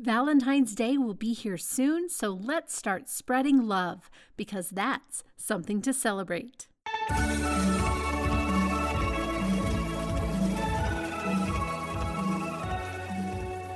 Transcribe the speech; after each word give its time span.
Valentine's 0.00 0.76
Day 0.76 0.96
will 0.96 1.12
be 1.12 1.32
here 1.32 1.56
soon, 1.56 2.08
so 2.08 2.30
let's 2.30 2.72
start 2.72 3.08
spreading 3.08 3.66
love 3.66 4.08
because 4.36 4.70
that's 4.70 5.24
something 5.36 5.82
to 5.82 5.92
celebrate. 5.92 6.68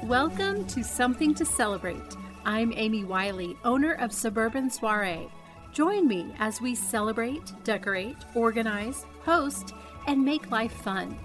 Welcome 0.04 0.64
to 0.66 0.84
Something 0.84 1.34
to 1.34 1.44
Celebrate. 1.44 2.16
I'm 2.44 2.72
Amy 2.76 3.02
Wiley, 3.02 3.56
owner 3.64 3.94
of 3.94 4.12
Suburban 4.12 4.70
Soiree. 4.70 5.28
Join 5.72 6.06
me 6.06 6.32
as 6.38 6.60
we 6.60 6.76
celebrate, 6.76 7.52
decorate, 7.64 8.18
organize, 8.36 9.06
host, 9.24 9.74
and 10.06 10.24
make 10.24 10.52
life 10.52 10.72
fun. 10.72 11.18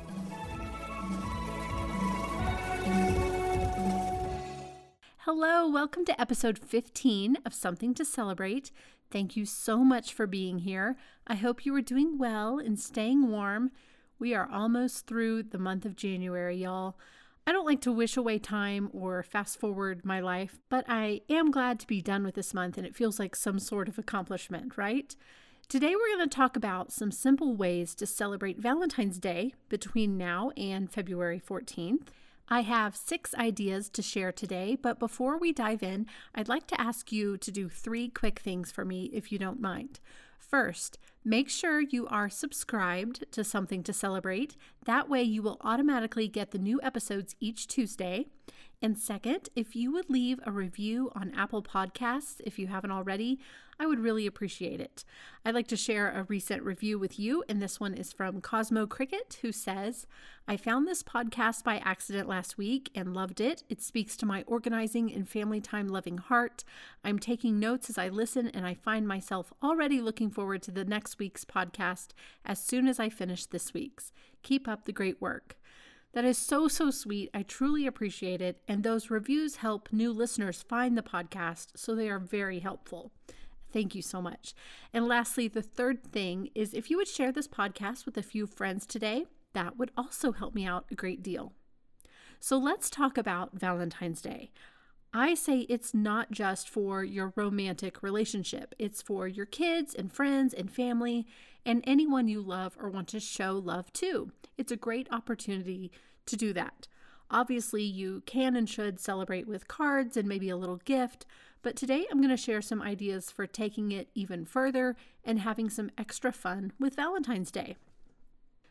Hello, 5.40 5.70
welcome 5.70 6.04
to 6.06 6.20
episode 6.20 6.58
15 6.58 7.38
of 7.46 7.54
Something 7.54 7.94
to 7.94 8.04
Celebrate. 8.04 8.72
Thank 9.12 9.38
you 9.38 9.46
so 9.46 9.84
much 9.84 10.12
for 10.12 10.26
being 10.26 10.58
here. 10.58 10.98
I 11.28 11.36
hope 11.36 11.64
you 11.64 11.76
are 11.76 11.82
doing 11.82 12.18
well 12.18 12.58
and 12.58 12.80
staying 12.80 13.30
warm. 13.30 13.70
We 14.18 14.34
are 14.34 14.50
almost 14.52 15.06
through 15.06 15.44
the 15.44 15.60
month 15.60 15.86
of 15.86 15.96
January, 15.96 16.58
y'all. 16.58 16.98
I 17.46 17.52
don't 17.52 17.68
like 17.68 17.82
to 17.82 17.92
wish 17.92 18.18
away 18.18 18.40
time 18.40 18.90
or 18.92 19.22
fast 19.22 19.60
forward 19.60 20.04
my 20.04 20.20
life, 20.20 20.58
but 20.70 20.86
I 20.88 21.22
am 21.30 21.52
glad 21.52 21.80
to 21.82 21.88
be 21.88 22.02
done 22.02 22.24
with 22.24 22.34
this 22.34 22.56
month 22.56 22.76
and 22.76 22.88
it 22.88 22.96
feels 22.96 23.20
like 23.20 23.36
some 23.36 23.60
sort 23.60 23.88
of 23.88 24.00
accomplishment, 24.00 24.76
right? 24.76 25.16
Today, 25.70 25.94
we're 25.96 26.18
going 26.18 26.28
to 26.28 26.36
talk 26.36 26.56
about 26.56 26.92
some 26.92 27.12
simple 27.12 27.56
ways 27.56 27.94
to 27.94 28.08
celebrate 28.08 28.58
Valentine's 28.58 29.20
Day 29.20 29.54
between 29.70 30.18
now 30.18 30.50
and 30.58 30.92
February 30.92 31.40
14th. 31.40 32.08
I 32.50 32.62
have 32.62 32.96
six 32.96 33.36
ideas 33.36 33.90
to 33.90 34.02
share 34.02 34.32
today, 34.32 34.78
but 34.82 35.00
before 35.00 35.38
we 35.38 35.52
dive 35.52 35.84
in, 35.84 36.06
I'd 36.34 36.48
like 36.48 36.66
to 36.68 36.80
ask 36.80 37.12
you 37.12 37.38
to 37.38 37.52
do 37.52 37.68
three 37.68 38.08
quick 38.08 38.40
things 38.40 38.72
for 38.72 38.86
me 38.86 39.10
if 39.12 39.34
you 39.34 39.38
don't 39.38 39.60
mind. 39.60 40.00
First, 40.40 40.98
make 41.26 41.50
sure 41.50 41.82
you 41.82 42.08
are 42.08 42.30
subscribed 42.30 43.26
to 43.34 43.44
Something 43.44 43.84
to 43.84 43.92
Celebrate. 43.92 44.56
That 44.86 45.10
way, 45.10 45.24
you 45.24 45.42
will 45.42 45.58
automatically 45.60 46.30
get 46.30 46.52
the 46.52 46.58
new 46.58 46.80
episodes 46.82 47.36
each 47.42 47.68
Tuesday. 47.68 48.28
And 48.80 48.96
second, 48.96 49.50
if 49.56 49.76
you 49.76 49.92
would 49.94 50.08
leave 50.08 50.40
a 50.46 50.52
review 50.52 51.10
on 51.16 51.34
Apple 51.36 51.64
Podcasts, 51.64 52.40
if 52.44 52.60
you 52.60 52.68
haven't 52.68 52.92
already, 52.92 53.40
I 53.80 53.88
would 53.88 54.00
really 54.00 54.28
appreciate 54.28 54.80
it. 54.80 55.04
I'd 55.44 55.56
like 55.56 55.68
to 55.70 55.76
share 55.76 56.12
a 56.12 56.24
recent 56.24 56.62
review 56.62 57.00
with 57.00 57.20
you, 57.20 57.44
and 57.50 57.60
this 57.60 57.80
one 57.80 57.96
is 57.96 58.14
from 58.14 58.40
Cosmo 58.40 58.86
Cricket, 58.86 59.40
who 59.42 59.52
says, 59.52 60.06
I 60.48 60.58
found 60.58 60.88
this 60.88 61.02
podcast 61.02 61.64
by 61.64 61.78
accident 61.78 62.28
last 62.28 62.60
week 62.60 62.92
and 62.94 63.16
loved 63.16 63.42
it. 63.42 63.64
It 63.68 63.82
speaks 63.82 64.16
to 64.18 64.28
my 64.28 64.44
organizing 64.46 65.12
and 65.12 65.28
family 65.28 65.60
time 65.60 65.88
loving 65.88 66.20
heart. 66.20 66.64
I'm 67.04 67.18
taking 67.18 67.60
notes 67.60 67.90
as 67.90 67.98
I 67.98 68.10
listen, 68.10 68.48
and 68.48 68.66
I 68.66 68.76
find 68.76 69.08
myself 69.08 69.52
already 69.64 70.02
looking 70.02 70.30
forward 70.30 70.62
to 70.64 70.72
the 70.72 70.86
next 70.86 71.18
week's 71.18 71.46
podcast 71.46 72.10
as 72.46 72.64
soon 72.64 72.88
as 72.88 73.00
I 73.00 73.10
finish 73.10 73.48
this 73.48 73.74
week's. 73.74 74.12
Keep 74.44 74.68
up 74.68 74.86
the 74.86 74.92
great 74.92 75.20
work. 75.20 75.58
That 76.18 76.26
is 76.26 76.40
so, 76.40 76.68
so 76.68 76.90
sweet. 76.90 77.30
I 77.32 77.44
truly 77.44 77.86
appreciate 77.86 78.42
it. 78.42 78.60
And 78.68 78.82
those 78.82 79.12
reviews 79.12 79.58
help 79.58 79.94
new 79.94 80.12
listeners 80.12 80.66
find 80.68 80.98
the 80.98 81.04
podcast, 81.04 81.68
so 81.76 81.94
they 81.94 82.10
are 82.10 82.18
very 82.18 82.58
helpful. 82.58 83.12
Thank 83.72 83.94
you 83.94 84.02
so 84.02 84.20
much. 84.20 84.56
And 84.92 85.08
lastly, 85.08 85.48
the 85.48 85.62
third 85.62 86.04
thing 86.12 86.50
is 86.56 86.74
if 86.74 86.90
you 86.90 86.98
would 86.98 87.08
share 87.08 87.32
this 87.32 87.48
podcast 87.48 88.08
with 88.08 88.18
a 88.18 88.24
few 88.24 88.48
friends 88.48 88.88
today, 88.88 89.28
that 89.54 89.78
would 89.78 89.92
also 89.96 90.32
help 90.32 90.56
me 90.56 90.66
out 90.66 90.88
a 90.90 90.96
great 90.96 91.22
deal. 91.22 91.54
So 92.40 92.58
let's 92.58 92.90
talk 92.90 93.20
about 93.20 93.54
Valentine's 93.54 94.24
Day. 94.24 94.50
I 95.14 95.34
say 95.36 95.62
it's 95.62 95.94
not 95.94 96.32
just 96.32 96.70
for 96.70 97.04
your 97.04 97.34
romantic 97.36 98.04
relationship, 98.04 98.76
it's 98.78 99.02
for 99.02 99.28
your 99.28 99.46
kids 99.46 99.96
and 99.96 100.12
friends 100.12 100.54
and 100.54 100.72
family 100.72 101.26
and 101.66 101.84
anyone 101.86 102.28
you 102.28 102.42
love 102.42 102.78
or 102.80 102.90
want 102.90 103.08
to 103.10 103.20
show 103.20 103.54
love 103.54 103.92
to. 103.94 104.32
It's 104.58 104.72
a 104.72 104.78
great 104.78 105.08
opportunity 105.12 105.92
to 106.26 106.36
do 106.36 106.54
that. 106.54 106.88
Obviously, 107.30 107.84
you 107.84 108.24
can 108.26 108.56
and 108.56 108.70
should 108.70 109.00
celebrate 109.00 109.48
with 109.48 109.68
cards 109.68 110.16
and 110.16 110.28
maybe 110.28 110.50
a 110.50 110.58
little 110.58 110.78
gift, 110.78 111.26
but 111.62 111.76
today 111.76 112.06
I'm 112.10 112.20
going 112.20 112.30
to 112.30 112.38
share 112.38 112.62
some 112.62 112.82
ideas 112.82 113.30
for 113.30 113.46
taking 113.46 113.92
it 113.92 114.10
even 114.16 114.46
further 114.46 114.96
and 115.26 115.40
having 115.40 115.70
some 115.70 115.92
extra 115.98 116.32
fun 116.32 116.72
with 116.80 116.96
Valentine's 116.96 117.52
Day. 117.52 117.76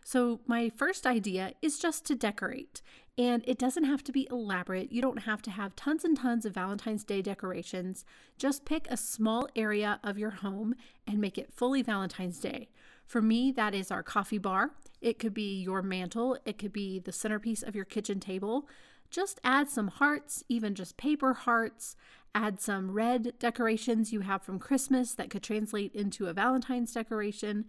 So, 0.08 0.38
my 0.46 0.68
first 0.68 1.04
idea 1.04 1.54
is 1.60 1.80
just 1.80 2.06
to 2.06 2.14
decorate. 2.14 2.80
And 3.18 3.42
it 3.44 3.58
doesn't 3.58 3.82
have 3.82 4.04
to 4.04 4.12
be 4.12 4.28
elaborate. 4.30 4.92
You 4.92 5.02
don't 5.02 5.24
have 5.24 5.42
to 5.42 5.50
have 5.50 5.74
tons 5.74 6.04
and 6.04 6.16
tons 6.16 6.46
of 6.46 6.54
Valentine's 6.54 7.02
Day 7.02 7.22
decorations. 7.22 8.04
Just 8.38 8.64
pick 8.64 8.86
a 8.88 8.96
small 8.96 9.48
area 9.56 9.98
of 10.04 10.16
your 10.16 10.30
home 10.30 10.76
and 11.08 11.18
make 11.18 11.38
it 11.38 11.52
fully 11.52 11.82
Valentine's 11.82 12.38
Day. 12.38 12.68
For 13.04 13.20
me, 13.20 13.50
that 13.50 13.74
is 13.74 13.90
our 13.90 14.04
coffee 14.04 14.38
bar. 14.38 14.70
It 15.00 15.18
could 15.18 15.34
be 15.34 15.60
your 15.60 15.82
mantle, 15.82 16.38
it 16.44 16.56
could 16.56 16.72
be 16.72 17.00
the 17.00 17.10
centerpiece 17.10 17.64
of 17.64 17.74
your 17.74 17.84
kitchen 17.84 18.20
table. 18.20 18.68
Just 19.10 19.40
add 19.42 19.68
some 19.68 19.88
hearts, 19.88 20.44
even 20.48 20.76
just 20.76 20.96
paper 20.96 21.34
hearts. 21.34 21.96
Add 22.32 22.60
some 22.60 22.92
red 22.92 23.32
decorations 23.40 24.12
you 24.12 24.20
have 24.20 24.42
from 24.42 24.60
Christmas 24.60 25.14
that 25.14 25.30
could 25.30 25.42
translate 25.42 25.96
into 25.96 26.28
a 26.28 26.32
Valentine's 26.32 26.92
decoration. 26.92 27.64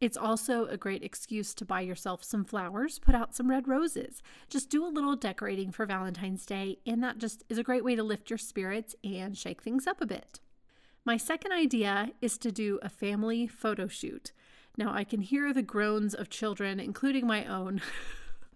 It's 0.00 0.16
also 0.16 0.64
a 0.66 0.78
great 0.78 1.02
excuse 1.02 1.52
to 1.54 1.66
buy 1.66 1.82
yourself 1.82 2.24
some 2.24 2.44
flowers, 2.44 2.98
put 2.98 3.14
out 3.14 3.34
some 3.34 3.50
red 3.50 3.68
roses. 3.68 4.22
Just 4.48 4.70
do 4.70 4.84
a 4.84 4.88
little 4.88 5.14
decorating 5.14 5.70
for 5.70 5.84
Valentine's 5.84 6.46
Day, 6.46 6.78
and 6.86 7.02
that 7.02 7.18
just 7.18 7.44
is 7.50 7.58
a 7.58 7.62
great 7.62 7.84
way 7.84 7.94
to 7.96 8.02
lift 8.02 8.30
your 8.30 8.38
spirits 8.38 8.94
and 9.04 9.36
shake 9.36 9.62
things 9.62 9.86
up 9.86 10.00
a 10.00 10.06
bit. 10.06 10.40
My 11.04 11.18
second 11.18 11.52
idea 11.52 12.12
is 12.22 12.38
to 12.38 12.50
do 12.50 12.78
a 12.82 12.88
family 12.88 13.46
photo 13.46 13.88
shoot. 13.88 14.32
Now, 14.78 14.94
I 14.94 15.04
can 15.04 15.20
hear 15.20 15.52
the 15.52 15.62
groans 15.62 16.14
of 16.14 16.30
children, 16.30 16.80
including 16.80 17.26
my 17.26 17.44
own. 17.44 17.82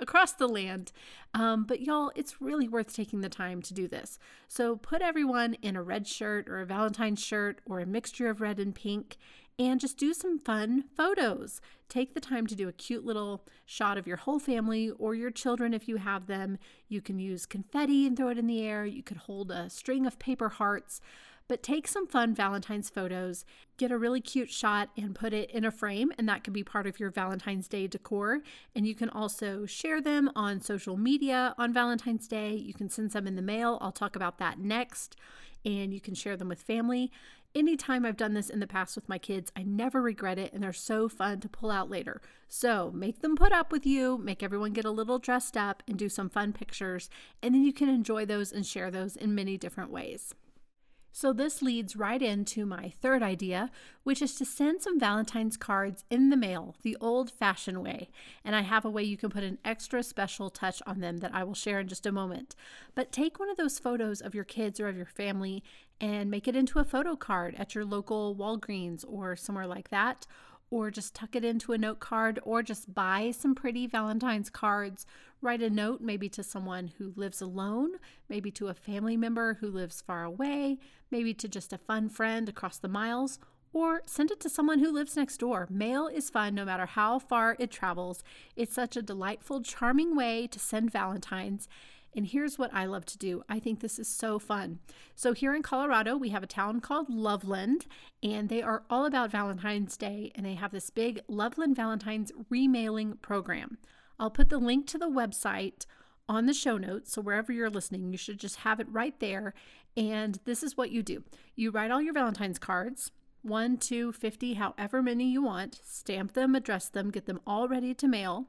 across 0.01 0.33
the 0.33 0.49
land. 0.49 0.93
Um, 1.35 1.65
but 1.65 1.81
y'all, 1.81 2.11
it's 2.15 2.41
really 2.41 2.69
worth 2.69 2.95
taking 2.95 3.21
the 3.21 3.29
time 3.29 3.63
to 3.63 3.75
do 3.75 3.89
this. 3.89 4.19
So 4.49 4.77
put 4.77 5.03
everyone 5.03 5.55
in 5.63 5.77
a 5.77 5.83
red 5.83 6.07
shirt 6.07 6.49
or 6.49 6.61
a 6.61 6.67
Valentine's 6.67 7.23
shirt 7.23 7.61
or 7.67 7.81
a 7.81 7.87
mixture 7.87 8.29
of 8.29 8.41
red 8.41 8.59
and 8.59 8.75
pink 8.75 9.17
and 9.59 9.81
just 9.81 9.97
do 9.97 10.13
some 10.13 10.39
fun 10.39 10.85
photos. 10.97 11.61
Take 11.89 12.15
the 12.15 12.21
time 12.21 12.47
to 12.47 12.55
do 12.55 12.69
a 12.69 12.73
cute 12.73 13.05
little 13.05 13.47
shot 13.65 13.99
of 13.99 14.07
your 14.07 14.17
whole 14.17 14.39
family 14.39 14.91
or 14.91 15.15
your 15.15 15.31
children 15.31 15.75
if 15.75 15.89
you 15.89 15.97
have 15.97 16.27
them. 16.27 16.59
You 16.89 17.01
can 17.01 17.19
use 17.19 17.47
confetti 17.47 18.07
and 18.07 18.17
throw 18.17 18.29
it 18.29 18.39
in 18.39 18.47
the 18.47 18.63
air. 18.63 18.85
You 18.85 19.03
could 19.03 19.19
hold 19.19 19.51
a 19.51 19.71
string 19.71 20.07
of 20.07 20.19
paper 20.19 20.49
hearts. 20.49 21.01
But 21.47 21.63
take 21.63 21.87
some 21.87 22.07
fun 22.07 22.35
Valentine's 22.35 22.89
photos, 22.89 23.45
get 23.77 23.93
a 23.93 23.99
really 23.99 24.23
cute 24.23 24.49
shot, 24.49 24.89
and 24.97 25.15
put 25.15 25.35
it 25.35 25.51
in 25.51 25.67
a 25.67 25.71
frame, 25.71 26.11
and 26.17 26.27
that 26.27 26.43
can 26.43 26.55
be 26.55 26.65
part 26.65 26.87
of 26.87 26.99
your 26.99 27.11
Valentine's 27.11 27.69
Day 27.69 27.87
decor. 27.87 28.41
And 28.75 28.87
you 28.87 28.95
can 28.95 29.11
also 29.11 29.67
share 29.67 30.01
them 30.01 30.31
on 30.35 30.63
social 30.63 30.97
media 30.97 31.55
on 31.59 31.75
Valentine's 31.75 32.27
Day. 32.27 32.55
You 32.55 32.73
can 32.73 32.89
send 32.89 33.13
some 33.13 33.27
in 33.27 33.37
the 33.37 33.43
mail. 33.43 33.77
I'll 33.83 33.93
talk 33.93 34.17
about 34.17 34.39
that 34.39 34.59
next. 34.59 35.17
And 35.67 35.93
you 35.93 36.01
can 36.01 36.15
share 36.15 36.37
them 36.37 36.49
with 36.49 36.63
family. 36.63 37.13
Anytime 37.57 38.05
I've 38.05 38.17
done 38.17 38.35
this 38.35 38.51
in 38.51 38.59
the 38.59 38.67
past 38.67 38.97
with 38.97 39.09
my 39.09 39.17
kids, 39.17 39.53
I 39.55 39.63
never 39.63 40.03
regret 40.03 40.41
it, 40.41 40.53
and 40.53 40.61
they're 40.61 40.73
so 40.73 41.09
fun 41.09 41.39
to 41.39 41.49
pull 41.49 41.71
out 41.71 41.89
later. 41.89 42.21
So 42.49 42.91
make 42.93 43.21
them 43.21 43.37
put 43.37 43.53
up 43.53 43.71
with 43.71 43.87
you, 43.87 44.19
make 44.19 44.43
everyone 44.43 44.73
get 44.73 44.85
a 44.85 44.91
little 44.91 45.21
dressed 45.21 45.57
up, 45.57 45.81
and 45.87 45.97
do 45.97 46.09
some 46.09 46.29
fun 46.29 46.53
pictures, 46.53 47.09
and 47.45 47.55
then 47.55 47.63
you 47.63 47.73
can 47.73 47.89
enjoy 47.89 48.27
those 48.27 48.51
and 48.51 48.67
share 48.67 48.91
those 48.91 49.15
in 49.15 49.37
many 49.37 49.57
different 49.57 49.93
ways. 49.93 50.35
So, 51.17 51.33
this 51.33 51.63
leads 51.63 51.95
right 51.95 52.21
into 52.21 52.67
my 52.67 52.93
third 53.01 53.23
idea, 53.23 53.71
which 54.03 54.21
is 54.21 54.35
to 54.35 54.45
send 54.45 54.83
some 54.83 54.99
Valentine's 54.99 55.57
cards 55.57 56.05
in 56.11 56.31
the 56.31 56.37
mail 56.37 56.75
the 56.83 56.97
old 57.01 57.31
fashioned 57.31 57.85
way. 57.85 58.11
And 58.45 58.57
I 58.57 58.63
have 58.63 58.85
a 58.85 58.91
way 58.91 59.05
you 59.05 59.17
can 59.17 59.31
put 59.31 59.45
an 59.45 59.59
extra 59.65 60.03
special 60.03 60.51
touch 60.51 60.83
on 60.89 60.99
them 60.99 61.19
that 61.19 61.33
I 61.33 61.45
will 61.45 61.55
share 61.55 61.79
in 61.79 61.87
just 61.87 62.05
a 62.05 62.11
moment. 62.11 62.57
But 62.97 63.13
take 63.13 63.39
one 63.39 63.49
of 63.49 63.57
those 63.57 63.79
photos 63.79 64.21
of 64.21 64.35
your 64.35 64.43
kids 64.43 64.81
or 64.81 64.89
of 64.89 64.97
your 64.97 65.07
family 65.07 65.63
and 66.01 66.33
make 66.33 66.49
it 66.49 66.57
into 66.57 66.81
a 66.81 66.85
photo 66.85 67.15
card 67.15 67.55
at 67.59 67.77
your 67.77 67.85
local 67.85 68.35
Walgreens 68.35 69.05
or 69.07 69.37
somewhere 69.37 69.69
like 69.69 69.91
that 69.91 70.27
or 70.75 70.91
just 70.91 71.15
tuck 71.15 71.37
it 71.37 71.45
into 71.45 71.73
a 71.73 71.79
note 71.79 72.01
card, 72.01 72.41
or 72.43 72.61
just 72.61 72.93
buy 72.93 73.31
some 73.31 73.55
pretty 73.55 73.87
Valentine's 73.87 74.51
cards. 74.51 75.07
Write 75.41 75.63
a 75.63 75.71
note 75.71 76.01
maybe 76.01 76.29
to 76.31 76.43
someone 76.43 76.91
who 76.99 77.13
lives 77.15 77.41
alone, 77.41 77.93
maybe 78.29 78.51
to 78.51 78.67
a 78.67 78.75
family 78.75 79.17
member 79.17 79.55
who 79.61 79.69
lives 79.69 80.03
far 80.05 80.25
away, 80.25 80.81
maybe 81.13 81.33
to 81.33 81.47
just 81.47 81.73
a 81.73 81.79
fun 81.79 82.09
friend 82.09 82.49
across 82.49 82.77
the 82.77 82.89
miles, 82.89 83.39
or 83.73 84.03
send 84.05 84.33
it 84.33 84.41
to 84.41 84.51
someone 84.51 84.81
who 84.81 84.91
lives 84.91 85.15
next 85.15 85.37
door. 85.37 85.69
Mail 85.71 86.09
is 86.09 86.29
fun 86.29 86.57
no 86.57 86.65
matter 86.65 86.87
how 86.87 87.21
far 87.21 87.55
it 87.61 87.71
travels. 87.71 88.25
It's 88.57 88.75
such 88.75 88.97
a 88.97 89.03
delightful, 89.03 89.63
charming 89.63 90.17
way 90.17 90.49
to 90.49 90.59
send 90.59 90.91
Valentine's. 90.91 91.69
And 92.17 92.27
here's 92.27 92.59
what 92.59 92.73
I 92.73 92.85
love 92.85 93.05
to 93.07 93.19
do. 93.19 93.43
I 93.49 93.59
think 93.59 93.81
this 93.81 93.99
is 93.99 94.09
so 94.09 94.39
fun. 94.39 94.79
So, 95.15 95.33
here 95.33 95.55
in 95.55 95.63
Colorado, 95.63 96.17
we 96.17 96.31
have 96.31 96.43
a 96.43 96.49
town 96.49 96.81
called 96.81 97.11
Loveland, 97.11 97.87
and 98.23 98.49
they 98.49 98.63
are 98.63 98.85
all 98.89 99.05
about 99.05 99.31
Valentine's 99.31 99.97
Day, 99.97 100.31
and 100.35 100.47
they 100.47 100.55
have 100.55 100.73
this 100.73 100.91
big 100.91 101.21
Loveland 101.29 101.77
Valentine's 101.77 102.33
remailing 102.49 103.17
program. 103.17 103.79
I'll 104.19 104.31
put 104.31 104.49
the 104.49 104.59
link 104.59 104.87
to 104.89 104.99
the 104.99 105.09
website 105.09 105.87
on 106.29 106.47
the 106.47 106.55
show 106.55 106.79
notes. 106.79 107.13
So 107.13 107.21
wherever 107.21 107.53
you're 107.53 107.71
listening, 107.71 108.13
you 108.13 108.19
should 108.19 108.39
just 108.39 108.57
have 108.61 108.81
it 108.81 108.87
right 108.91 109.19
there. 109.21 109.55
And 109.97 110.39
this 110.45 110.63
is 110.63 110.77
what 110.77 110.91
you 110.91 111.03
do 111.03 111.23
you 111.57 111.71
write 111.71 111.91
all 111.91 112.03
your 112.03 112.15
Valentine's 112.15 112.59
cards 112.59 113.11
one, 113.45 113.77
two, 113.77 114.11
50, 114.11 114.55
however 114.55 115.03
many 115.03 115.27
you 115.27 115.43
want, 115.43 115.79
stamp 115.85 116.33
them, 116.33 116.55
address 116.55 116.89
them, 116.89 117.11
get 117.11 117.27
them 117.27 117.41
all 117.47 117.69
ready 117.69 117.93
to 117.93 118.09
mail. 118.09 118.47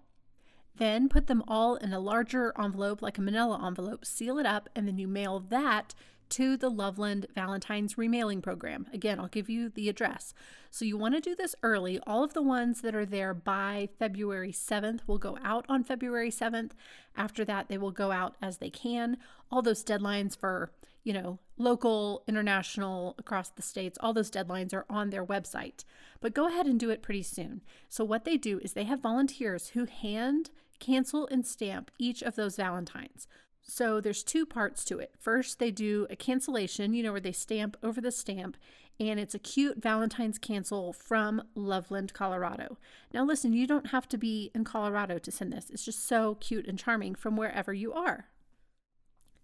Then 0.77 1.07
put 1.10 1.27
them 1.27 1.44
all 1.48 1.75
in 1.75 1.94
a 1.94 2.00
larger 2.00 2.54
envelope, 2.60 3.01
like 3.01 3.18
a 3.18 3.22
manila 3.22 3.66
envelope, 3.66 4.06
seal 4.06 4.38
it 4.38 4.45
up, 4.45 4.69
and 4.75 4.88
then 4.88 4.98
you 4.98 5.07
mail 5.07 5.39
that 5.39 5.95
to 6.30 6.57
the 6.57 6.69
Loveland 6.69 7.27
Valentine's 7.36 7.98
remailing 7.98 8.42
program. 8.42 8.88
Again, 8.92 9.19
I'll 9.19 9.27
give 9.27 9.50
you 9.50 9.69
the 9.69 9.89
address. 9.89 10.33
So 10.72 10.83
you 10.83 10.98
want 10.98 11.16
to 11.16 11.22
do 11.22 11.36
this 11.36 11.56
early. 11.63 12.00
All 12.06 12.24
of 12.24 12.33
the 12.33 12.42
ones 12.42 12.81
that 12.81 12.95
are 12.95 13.06
there 13.06 13.33
by 13.33 13.89
February 14.00 14.51
7th 14.51 15.01
will 15.07 15.18
go 15.18 15.38
out 15.44 15.66
on 15.69 15.83
February 15.83 16.31
7th. 16.31 16.72
After 17.16 17.45
that, 17.45 17.69
they 17.69 17.77
will 17.77 17.92
go 17.92 18.12
out 18.12 18.36
as 18.42 18.57
they 18.57 18.69
can. 18.69 19.18
All 19.51 19.62
those 19.62 19.83
deadlines 19.83 20.38
for, 20.38 20.72
you 21.04 21.13
know, 21.13 21.39
local, 21.57 22.24
international, 22.27 23.16
across 23.18 23.50
the 23.50 23.62
states, 23.62 23.98
all 24.01 24.13
those 24.13 24.31
deadlines 24.31 24.74
are 24.74 24.86
on 24.89 25.12
their 25.12 25.25
website. 25.25 25.86
But 26.19 26.33
go 26.33 26.48
ahead 26.48 26.66
and 26.66 26.80
do 26.80 26.89
it 26.89 27.04
pretty 27.04 27.24
soon. 27.24 27.62
So 27.88 28.04
what 28.04 28.25
they 28.25 28.36
do 28.36 28.60
is 28.60 28.74
they 28.74 28.83
have 28.86 29.00
volunteers 29.00 29.69
who 29.69 29.86
hand 29.86 30.50
cancel 30.80 31.27
and 31.27 31.45
stamp 31.45 31.92
each 32.00 32.22
of 32.22 32.36
those 32.36 32.56
Valentines. 32.56 33.27
So 33.62 34.00
there's 34.00 34.24
two 34.24 34.45
parts 34.45 34.86
to 34.86 35.00
it. 35.00 35.13
First, 35.19 35.57
they 35.57 35.72
do 35.72 36.06
a 36.10 36.16
cancellation, 36.16 36.94
you 36.94 37.01
know, 37.01 37.12
where 37.12 37.22
they 37.22 37.31
stamp 37.31 37.75
over 37.81 38.00
the 38.00 38.12
stamp, 38.12 38.57
and 39.00 39.19
it's 39.19 39.33
a 39.33 39.39
cute 39.39 39.81
Valentine's 39.81 40.38
cancel 40.38 40.94
from 40.94 41.42
Loveland, 41.56 42.13
Colorado. 42.13 42.77
Now, 43.13 43.25
listen, 43.25 43.54
you 43.54 43.66
don't 43.66 43.88
have 43.88 44.07
to 44.10 44.18
be 44.18 44.51
in 44.54 44.63
Colorado 44.63 45.18
to 45.18 45.31
send 45.31 45.51
this. 45.51 45.69
It's 45.69 45.83
just 45.83 46.07
so 46.07 46.36
cute 46.36 46.68
and 46.68 46.77
charming 46.77 47.16
from 47.16 47.36
wherever 47.36 47.74
you 47.74 47.92
are. 47.92 48.27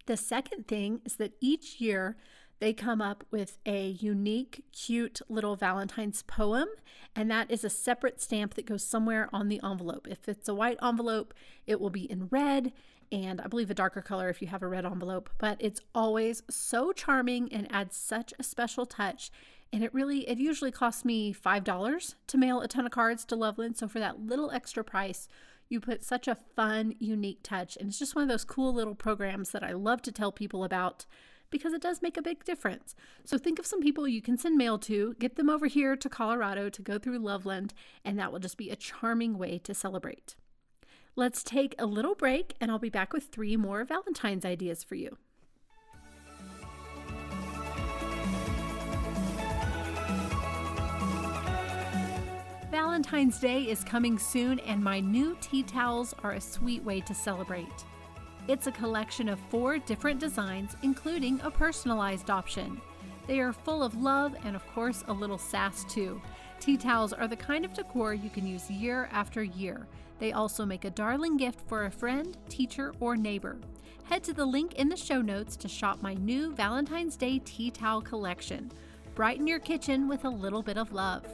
The 0.06 0.16
second 0.16 0.66
thing 0.66 1.00
is 1.04 1.16
that 1.16 1.34
each 1.40 1.80
year 1.80 2.16
they 2.62 2.72
come 2.72 3.02
up 3.02 3.24
with 3.32 3.58
a 3.66 3.88
unique, 3.88 4.62
cute 4.70 5.20
little 5.28 5.56
Valentine's 5.56 6.22
poem, 6.22 6.68
and 7.16 7.28
that 7.28 7.50
is 7.50 7.64
a 7.64 7.68
separate 7.68 8.20
stamp 8.20 8.54
that 8.54 8.66
goes 8.66 8.84
somewhere 8.84 9.28
on 9.32 9.48
the 9.48 9.60
envelope. 9.64 10.06
If 10.08 10.28
it's 10.28 10.48
a 10.48 10.54
white 10.54 10.78
envelope, 10.80 11.34
it 11.66 11.80
will 11.80 11.90
be 11.90 12.08
in 12.08 12.28
red, 12.30 12.72
and 13.10 13.40
I 13.40 13.48
believe 13.48 13.68
a 13.68 13.74
darker 13.74 14.00
color 14.00 14.28
if 14.28 14.40
you 14.40 14.46
have 14.46 14.62
a 14.62 14.68
red 14.68 14.86
envelope, 14.86 15.28
but 15.38 15.56
it's 15.58 15.80
always 15.92 16.44
so 16.48 16.92
charming 16.92 17.52
and 17.52 17.66
adds 17.72 17.96
such 17.96 18.32
a 18.38 18.44
special 18.44 18.86
touch. 18.86 19.32
And 19.72 19.82
it 19.82 19.92
really, 19.92 20.20
it 20.28 20.38
usually 20.38 20.70
costs 20.70 21.04
me 21.04 21.34
$5 21.34 22.14
to 22.28 22.38
mail 22.38 22.60
a 22.60 22.68
ton 22.68 22.86
of 22.86 22.92
cards 22.92 23.24
to 23.24 23.34
Loveland. 23.34 23.76
So 23.76 23.88
for 23.88 23.98
that 23.98 24.20
little 24.20 24.52
extra 24.52 24.84
price, 24.84 25.26
you 25.68 25.80
put 25.80 26.04
such 26.04 26.28
a 26.28 26.38
fun, 26.54 26.94
unique 27.00 27.40
touch. 27.42 27.76
And 27.76 27.88
it's 27.88 27.98
just 27.98 28.14
one 28.14 28.22
of 28.22 28.28
those 28.28 28.44
cool 28.44 28.72
little 28.72 28.94
programs 28.94 29.50
that 29.50 29.64
I 29.64 29.72
love 29.72 30.00
to 30.02 30.12
tell 30.12 30.30
people 30.30 30.62
about 30.62 31.06
because 31.52 31.72
it 31.72 31.82
does 31.82 32.02
make 32.02 32.16
a 32.16 32.22
big 32.22 32.44
difference. 32.44 32.96
So 33.24 33.38
think 33.38 33.60
of 33.60 33.66
some 33.66 33.80
people 33.80 34.08
you 34.08 34.20
can 34.20 34.36
send 34.36 34.56
mail 34.56 34.78
to, 34.80 35.14
get 35.20 35.36
them 35.36 35.48
over 35.48 35.66
here 35.68 35.94
to 35.94 36.08
Colorado 36.08 36.68
to 36.68 36.82
go 36.82 36.98
through 36.98 37.20
Loveland, 37.20 37.72
and 38.04 38.18
that 38.18 38.32
will 38.32 38.40
just 38.40 38.56
be 38.56 38.70
a 38.70 38.76
charming 38.76 39.38
way 39.38 39.58
to 39.58 39.74
celebrate. 39.74 40.34
Let's 41.14 41.44
take 41.44 41.76
a 41.78 41.86
little 41.86 42.16
break, 42.16 42.54
and 42.60 42.70
I'll 42.70 42.80
be 42.80 42.88
back 42.88 43.12
with 43.12 43.26
three 43.26 43.56
more 43.56 43.84
Valentine's 43.84 44.44
ideas 44.44 44.82
for 44.82 44.96
you. 44.96 45.18
Valentine's 52.70 53.38
Day 53.38 53.64
is 53.64 53.84
coming 53.84 54.18
soon, 54.18 54.58
and 54.60 54.82
my 54.82 55.00
new 55.00 55.36
tea 55.42 55.62
towels 55.62 56.14
are 56.22 56.32
a 56.32 56.40
sweet 56.40 56.82
way 56.82 57.02
to 57.02 57.14
celebrate. 57.14 57.84
It's 58.48 58.66
a 58.66 58.72
collection 58.72 59.28
of 59.28 59.38
four 59.50 59.78
different 59.78 60.18
designs, 60.18 60.74
including 60.82 61.40
a 61.42 61.50
personalized 61.50 62.28
option. 62.28 62.80
They 63.28 63.38
are 63.40 63.52
full 63.52 63.82
of 63.82 63.94
love 63.94 64.34
and, 64.44 64.56
of 64.56 64.66
course, 64.74 65.04
a 65.06 65.12
little 65.12 65.38
sass 65.38 65.84
too. 65.84 66.20
Tea 66.58 66.76
towels 66.76 67.12
are 67.12 67.28
the 67.28 67.36
kind 67.36 67.64
of 67.64 67.72
decor 67.72 68.14
you 68.14 68.30
can 68.30 68.46
use 68.46 68.70
year 68.70 69.08
after 69.12 69.44
year. 69.44 69.86
They 70.18 70.32
also 70.32 70.66
make 70.66 70.84
a 70.84 70.90
darling 70.90 71.36
gift 71.36 71.60
for 71.68 71.84
a 71.84 71.90
friend, 71.90 72.36
teacher, 72.48 72.92
or 73.00 73.16
neighbor. 73.16 73.58
Head 74.04 74.24
to 74.24 74.32
the 74.32 74.44
link 74.44 74.74
in 74.74 74.88
the 74.88 74.96
show 74.96 75.22
notes 75.22 75.56
to 75.56 75.68
shop 75.68 76.02
my 76.02 76.14
new 76.14 76.52
Valentine's 76.52 77.16
Day 77.16 77.38
tea 77.44 77.70
towel 77.70 78.02
collection. 78.02 78.72
Brighten 79.14 79.46
your 79.46 79.60
kitchen 79.60 80.08
with 80.08 80.24
a 80.24 80.28
little 80.28 80.62
bit 80.62 80.78
of 80.78 80.92
love. 80.92 81.24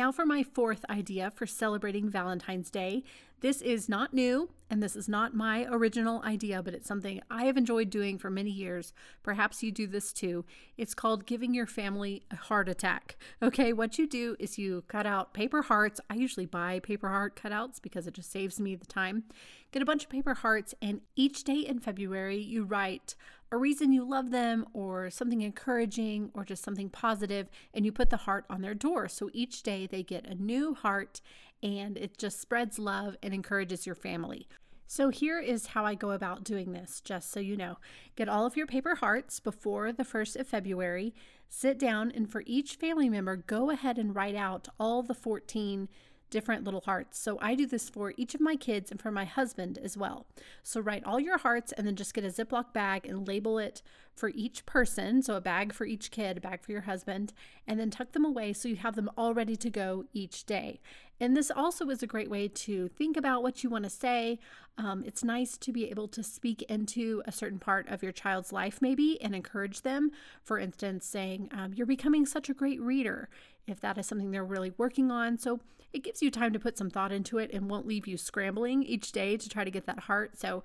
Now, 0.00 0.10
for 0.10 0.24
my 0.24 0.42
fourth 0.42 0.82
idea 0.88 1.30
for 1.30 1.46
celebrating 1.46 2.08
Valentine's 2.08 2.70
Day. 2.70 3.04
This 3.40 3.60
is 3.60 3.86
not 3.86 4.14
new, 4.14 4.48
and 4.70 4.82
this 4.82 4.96
is 4.96 5.10
not 5.10 5.34
my 5.34 5.66
original 5.70 6.22
idea, 6.22 6.62
but 6.62 6.72
it's 6.72 6.88
something 6.88 7.20
I 7.30 7.44
have 7.44 7.58
enjoyed 7.58 7.90
doing 7.90 8.16
for 8.16 8.30
many 8.30 8.50
years. 8.50 8.94
Perhaps 9.22 9.62
you 9.62 9.70
do 9.70 9.86
this 9.86 10.14
too. 10.14 10.46
It's 10.78 10.94
called 10.94 11.26
giving 11.26 11.52
your 11.52 11.66
family 11.66 12.22
a 12.30 12.36
heart 12.36 12.66
attack. 12.66 13.18
Okay, 13.42 13.74
what 13.74 13.98
you 13.98 14.06
do 14.06 14.36
is 14.38 14.56
you 14.56 14.84
cut 14.88 15.04
out 15.04 15.34
paper 15.34 15.60
hearts. 15.60 16.00
I 16.08 16.14
usually 16.14 16.46
buy 16.46 16.78
paper 16.78 17.10
heart 17.10 17.38
cutouts 17.38 17.80
because 17.80 18.06
it 18.06 18.14
just 18.14 18.32
saves 18.32 18.58
me 18.58 18.76
the 18.76 18.86
time. 18.86 19.24
Get 19.70 19.82
a 19.82 19.86
bunch 19.86 20.04
of 20.04 20.10
paper 20.10 20.32
hearts, 20.32 20.74
and 20.80 21.02
each 21.14 21.44
day 21.44 21.58
in 21.58 21.78
February, 21.78 22.38
you 22.38 22.64
write 22.64 23.14
a 23.52 23.56
reason 23.56 23.92
you 23.92 24.04
love 24.04 24.30
them 24.30 24.66
or 24.72 25.10
something 25.10 25.42
encouraging 25.42 26.30
or 26.34 26.44
just 26.44 26.62
something 26.62 26.88
positive, 26.88 27.48
and 27.74 27.84
you 27.84 27.92
put 27.92 28.10
the 28.10 28.16
heart 28.18 28.44
on 28.48 28.62
their 28.62 28.74
door. 28.74 29.08
So 29.08 29.30
each 29.32 29.62
day 29.62 29.86
they 29.86 30.02
get 30.02 30.26
a 30.26 30.34
new 30.34 30.74
heart 30.74 31.20
and 31.62 31.98
it 31.98 32.16
just 32.16 32.40
spreads 32.40 32.78
love 32.78 33.16
and 33.22 33.34
encourages 33.34 33.86
your 33.86 33.94
family. 33.94 34.48
So, 34.86 35.10
here 35.10 35.38
is 35.38 35.66
how 35.66 35.84
I 35.84 35.94
go 35.94 36.10
about 36.10 36.42
doing 36.42 36.72
this, 36.72 37.00
just 37.00 37.30
so 37.30 37.38
you 37.38 37.56
know. 37.56 37.78
Get 38.16 38.28
all 38.28 38.44
of 38.44 38.56
your 38.56 38.66
paper 38.66 38.96
hearts 38.96 39.38
before 39.38 39.92
the 39.92 40.02
1st 40.02 40.34
of 40.40 40.48
February. 40.48 41.14
Sit 41.48 41.78
down, 41.78 42.10
and 42.10 42.28
for 42.28 42.42
each 42.44 42.74
family 42.74 43.08
member, 43.08 43.36
go 43.36 43.70
ahead 43.70 43.98
and 43.98 44.16
write 44.16 44.34
out 44.34 44.66
all 44.80 45.04
the 45.04 45.14
14 45.14 45.88
different 46.30 46.64
little 46.64 46.82
hearts. 46.82 47.18
So 47.18 47.38
I 47.40 47.54
do 47.54 47.66
this 47.66 47.88
for 47.90 48.14
each 48.16 48.34
of 48.34 48.40
my 48.40 48.56
kids 48.56 48.90
and 48.90 49.00
for 49.00 49.10
my 49.10 49.24
husband 49.24 49.78
as 49.82 49.96
well. 49.96 50.26
So 50.62 50.80
write 50.80 51.04
all 51.04 51.20
your 51.20 51.38
hearts 51.38 51.72
and 51.72 51.86
then 51.86 51.96
just 51.96 52.14
get 52.14 52.24
a 52.24 52.28
Ziploc 52.28 52.72
bag 52.72 53.06
and 53.06 53.26
label 53.26 53.58
it 53.58 53.82
for 54.14 54.30
each 54.34 54.66
person. 54.66 55.22
So 55.22 55.34
a 55.34 55.40
bag 55.40 55.72
for 55.72 55.84
each 55.84 56.10
kid, 56.10 56.36
a 56.36 56.40
bag 56.40 56.62
for 56.62 56.72
your 56.72 56.82
husband, 56.82 57.32
and 57.66 57.78
then 57.78 57.90
tuck 57.90 58.12
them 58.12 58.24
away 58.24 58.52
so 58.52 58.68
you 58.68 58.76
have 58.76 58.96
them 58.96 59.10
all 59.16 59.34
ready 59.34 59.56
to 59.56 59.70
go 59.70 60.04
each 60.12 60.44
day. 60.44 60.80
And 61.20 61.36
this 61.36 61.50
also 61.50 61.90
is 61.90 62.02
a 62.02 62.06
great 62.06 62.30
way 62.30 62.48
to 62.48 62.88
think 62.88 63.16
about 63.16 63.42
what 63.42 63.62
you 63.62 63.68
want 63.68 63.84
to 63.84 63.90
say. 63.90 64.38
Um, 64.78 65.04
it's 65.06 65.22
nice 65.22 65.58
to 65.58 65.72
be 65.72 65.90
able 65.90 66.08
to 66.08 66.22
speak 66.22 66.62
into 66.62 67.22
a 67.26 67.32
certain 67.32 67.58
part 67.58 67.88
of 67.88 68.02
your 68.02 68.12
child's 68.12 68.52
life, 68.52 68.80
maybe, 68.80 69.20
and 69.20 69.34
encourage 69.34 69.82
them. 69.82 70.12
For 70.42 70.58
instance, 70.58 71.04
saying, 71.06 71.50
um, 71.52 71.74
You're 71.74 71.86
becoming 71.86 72.24
such 72.24 72.48
a 72.48 72.54
great 72.54 72.80
reader, 72.80 73.28
if 73.66 73.80
that 73.80 73.98
is 73.98 74.06
something 74.06 74.30
they're 74.30 74.44
really 74.44 74.72
working 74.76 75.10
on. 75.10 75.38
So 75.38 75.60
it 75.92 76.04
gives 76.04 76.22
you 76.22 76.30
time 76.30 76.52
to 76.52 76.60
put 76.60 76.78
some 76.78 76.90
thought 76.90 77.12
into 77.12 77.38
it 77.38 77.50
and 77.52 77.68
won't 77.68 77.86
leave 77.86 78.06
you 78.06 78.16
scrambling 78.16 78.82
each 78.82 79.12
day 79.12 79.36
to 79.36 79.48
try 79.48 79.64
to 79.64 79.70
get 79.70 79.86
that 79.86 80.00
heart. 80.00 80.38
So 80.38 80.62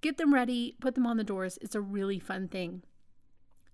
get 0.00 0.16
them 0.16 0.32
ready, 0.32 0.76
put 0.80 0.94
them 0.94 1.06
on 1.06 1.16
the 1.16 1.24
doors. 1.24 1.58
It's 1.60 1.74
a 1.74 1.80
really 1.80 2.18
fun 2.18 2.48
thing. 2.48 2.82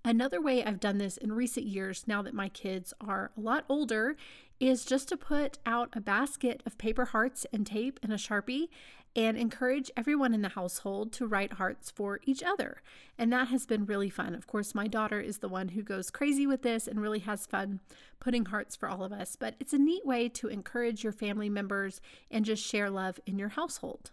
Another 0.04 0.40
way 0.40 0.64
I've 0.64 0.78
done 0.78 0.99
this 0.99 1.16
in 1.16 1.32
recent 1.32 1.66
years, 1.66 2.04
now 2.06 2.23
that 2.23 2.32
my 2.32 2.49
kids 2.49 2.94
are 3.00 3.32
a 3.37 3.40
lot 3.40 3.64
older, 3.68 4.16
is 4.61 4.85
just 4.85 5.08
to 5.08 5.16
put 5.16 5.58
out 5.66 5.88
a 5.94 6.00
basket 6.00 6.62
of 6.64 6.78
paper 6.78 7.06
hearts 7.06 7.44
and 7.52 7.66
tape 7.66 7.99
and 8.02 8.12
a 8.12 8.16
sharpie 8.16 8.68
and 9.16 9.38
encourage 9.38 9.90
everyone 9.96 10.35
in 10.35 10.42
the 10.42 10.50
household 10.50 11.11
to 11.11 11.26
write 11.26 11.54
hearts 11.54 11.90
for 11.90 12.20
each 12.25 12.42
other. 12.42 12.82
And 13.18 13.32
that 13.32 13.49
has 13.49 13.64
been 13.64 13.87
really 13.87 14.11
fun. 14.11 14.35
Of 14.35 14.46
course, 14.46 14.75
my 14.75 14.87
daughter 14.87 15.18
is 15.18 15.38
the 15.38 15.49
one 15.49 15.68
who 15.68 15.82
goes 15.82 16.11
crazy 16.11 16.46
with 16.46 16.61
this 16.61 16.87
and 16.87 17.00
really 17.00 17.20
has 17.20 17.46
fun 17.46 17.80
putting 18.20 18.44
hearts 18.44 18.76
for 18.76 18.90
all 18.90 19.02
of 19.02 19.12
us. 19.12 19.35
But 19.35 19.54
it's 19.58 19.73
a 19.73 19.78
neat 19.78 20.04
way 20.04 20.28
to 20.28 20.49
encourage 20.49 21.02
your 21.02 21.14
family 21.14 21.49
members 21.49 22.02
and 22.30 22.44
just 22.44 22.62
share 22.62 22.90
love 22.90 23.18
in 23.25 23.38
your 23.38 23.49
household. 23.49 24.11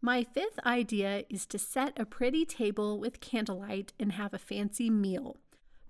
My 0.00 0.24
fifth 0.24 0.58
idea 0.64 1.24
is 1.28 1.44
to 1.46 1.58
set 1.58 1.98
a 1.98 2.06
pretty 2.06 2.46
table 2.46 2.98
with 2.98 3.20
candlelight 3.20 3.92
and 4.00 4.12
have 4.12 4.32
a 4.32 4.38
fancy 4.38 4.88
meal 4.88 5.36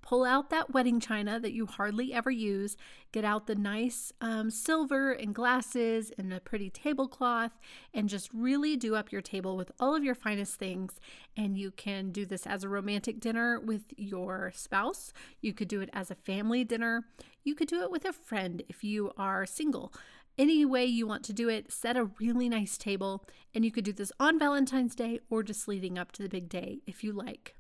pull 0.09 0.25
out 0.25 0.49
that 0.49 0.73
wedding 0.73 0.99
china 0.99 1.39
that 1.39 1.53
you 1.53 1.67
hardly 1.67 2.15
ever 2.15 2.31
use, 2.31 2.79
get 3.13 3.27
out 3.27 3.47
the 3.47 3.55
nice 3.55 4.11
um, 4.23 4.51
silver 4.51 5.13
and 5.13 5.35
glasses 5.35 6.11
and 6.17 6.33
a 6.33 6.41
pretty 6.41 6.71
tablecloth, 6.71 7.53
and 7.93 8.09
just 8.09 8.31
really 8.33 8.75
do 8.75 8.95
up 8.95 9.13
your 9.13 9.21
table 9.21 9.55
with 9.55 9.71
all 9.79 9.95
of 9.95 10.03
your 10.03 10.15
finest 10.15 10.55
things. 10.55 10.99
And 11.37 11.59
you 11.59 11.71
can 11.71 12.11
do 12.11 12.25
this 12.25 12.47
as 12.47 12.65
a 12.65 12.71
romantic 12.71 13.21
dinner 13.21 13.61
with 13.61 13.93
your 13.99 14.51
spouse. 14.55 15.13
You 15.43 15.53
could 15.53 15.69
do 15.69 15.83
it 15.83 15.91
as 15.93 16.11
a 16.11 16.15
family 16.15 16.65
dinner. 16.65 17.05
You 17.45 17.55
could 17.55 17.69
do 17.69 17.83
it 17.83 17.91
with 17.91 18.07
a 18.07 18.13
friend 18.15 18.63
if 18.67 18.83
you 18.83 19.13
are 19.19 19.45
single. 19.45 19.93
Any 20.39 20.65
way 20.65 20.87
you 20.87 21.07
want 21.07 21.23
to 21.25 21.35
do 21.35 21.51
it, 21.51 21.71
set 21.71 21.99
a 21.99 22.09
really 22.19 22.49
nice 22.49 22.79
table, 22.79 23.27
and 23.55 23.63
you 23.63 23.71
could 23.71 23.85
do 23.85 23.93
this 23.93 24.13
on 24.19 24.39
Valentine's 24.39 24.95
Day 24.95 25.21
or 25.29 25.43
just 25.43 25.69
leading 25.69 25.99
up 25.99 26.13
to 26.13 26.23
the 26.23 26.31
big 26.31 26.49
day 26.49 26.79
if 26.87 27.05
you 27.05 27.13
like. 27.13 27.58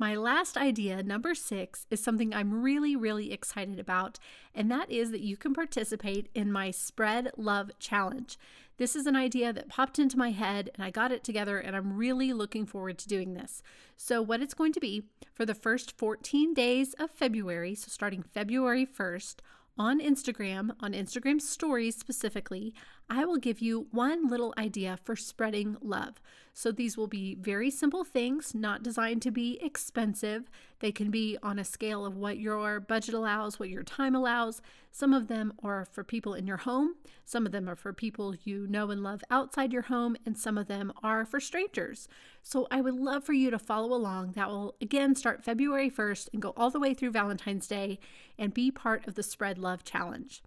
My 0.00 0.14
last 0.14 0.56
idea, 0.56 1.02
number 1.02 1.34
six, 1.34 1.84
is 1.90 2.00
something 2.00 2.32
I'm 2.32 2.62
really, 2.62 2.94
really 2.94 3.32
excited 3.32 3.80
about, 3.80 4.20
and 4.54 4.70
that 4.70 4.88
is 4.88 5.10
that 5.10 5.22
you 5.22 5.36
can 5.36 5.54
participate 5.54 6.28
in 6.36 6.52
my 6.52 6.70
Spread 6.70 7.32
Love 7.36 7.72
Challenge. 7.80 8.38
This 8.76 8.94
is 8.94 9.06
an 9.06 9.16
idea 9.16 9.52
that 9.52 9.68
popped 9.68 9.98
into 9.98 10.16
my 10.16 10.30
head 10.30 10.70
and 10.72 10.84
I 10.84 10.90
got 10.90 11.10
it 11.10 11.24
together, 11.24 11.58
and 11.58 11.74
I'm 11.74 11.96
really 11.96 12.32
looking 12.32 12.64
forward 12.64 12.96
to 12.98 13.08
doing 13.08 13.34
this. 13.34 13.60
So, 13.96 14.22
what 14.22 14.40
it's 14.40 14.54
going 14.54 14.72
to 14.74 14.80
be 14.80 15.02
for 15.34 15.44
the 15.44 15.52
first 15.52 15.98
14 15.98 16.54
days 16.54 16.94
of 17.00 17.10
February, 17.10 17.74
so 17.74 17.88
starting 17.88 18.22
February 18.22 18.86
1st, 18.86 19.38
on 19.76 20.00
Instagram, 20.00 20.70
on 20.80 20.92
Instagram 20.92 21.40
stories 21.40 21.96
specifically, 21.96 22.72
I 23.10 23.24
will 23.24 23.38
give 23.38 23.60
you 23.60 23.86
one 23.90 24.28
little 24.28 24.52
idea 24.58 24.98
for 25.02 25.16
spreading 25.16 25.78
love. 25.80 26.20
So 26.52 26.70
these 26.70 26.96
will 26.96 27.06
be 27.06 27.36
very 27.36 27.70
simple 27.70 28.04
things, 28.04 28.54
not 28.54 28.82
designed 28.82 29.22
to 29.22 29.30
be 29.30 29.58
expensive. 29.62 30.50
They 30.80 30.92
can 30.92 31.10
be 31.10 31.38
on 31.42 31.58
a 31.58 31.64
scale 31.64 32.04
of 32.04 32.16
what 32.16 32.38
your 32.38 32.80
budget 32.80 33.14
allows, 33.14 33.58
what 33.58 33.70
your 33.70 33.82
time 33.82 34.14
allows. 34.14 34.60
Some 34.90 35.14
of 35.14 35.28
them 35.28 35.54
are 35.62 35.86
for 35.86 36.04
people 36.04 36.34
in 36.34 36.46
your 36.46 36.58
home, 36.58 36.96
some 37.24 37.46
of 37.46 37.52
them 37.52 37.68
are 37.68 37.76
for 37.76 37.92
people 37.92 38.34
you 38.44 38.66
know 38.66 38.90
and 38.90 39.02
love 39.02 39.22
outside 39.30 39.72
your 39.72 39.82
home, 39.82 40.16
and 40.26 40.36
some 40.36 40.58
of 40.58 40.66
them 40.66 40.92
are 41.02 41.24
for 41.24 41.40
strangers. 41.40 42.08
So 42.42 42.66
I 42.70 42.80
would 42.80 42.94
love 42.96 43.24
for 43.24 43.32
you 43.32 43.50
to 43.50 43.58
follow 43.58 43.94
along. 43.94 44.32
That 44.32 44.48
will 44.48 44.74
again 44.82 45.14
start 45.14 45.44
February 45.44 45.90
1st 45.90 46.28
and 46.32 46.42
go 46.42 46.52
all 46.56 46.70
the 46.70 46.80
way 46.80 46.92
through 46.92 47.12
Valentine's 47.12 47.68
Day 47.68 48.00
and 48.38 48.52
be 48.52 48.70
part 48.70 49.06
of 49.06 49.14
the 49.14 49.22
Spread 49.22 49.56
Love 49.56 49.84
Challenge. 49.84 50.42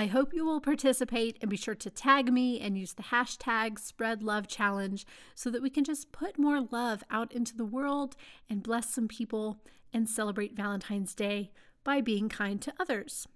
I 0.00 0.06
hope 0.06 0.32
you 0.32 0.46
will 0.46 0.62
participate 0.62 1.36
and 1.42 1.50
be 1.50 1.58
sure 1.58 1.74
to 1.74 1.90
tag 1.90 2.32
me 2.32 2.58
and 2.58 2.78
use 2.78 2.94
the 2.94 3.02
hashtag 3.02 3.78
Spread 3.78 4.22
Love 4.22 4.48
Challenge 4.48 5.04
so 5.34 5.50
that 5.50 5.60
we 5.60 5.68
can 5.68 5.84
just 5.84 6.10
put 6.10 6.38
more 6.38 6.66
love 6.70 7.04
out 7.10 7.30
into 7.34 7.54
the 7.54 7.66
world 7.66 8.16
and 8.48 8.62
bless 8.62 8.94
some 8.94 9.08
people 9.08 9.60
and 9.92 10.08
celebrate 10.08 10.56
Valentine's 10.56 11.14
Day 11.14 11.50
by 11.84 12.00
being 12.00 12.30
kind 12.30 12.62
to 12.62 12.72
others. 12.80 13.28